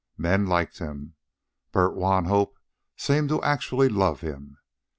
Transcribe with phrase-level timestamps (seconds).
[0.17, 1.13] Men liked him.
[1.71, 2.55] Bert Wanhope
[2.97, 4.57] seemed actually to love him.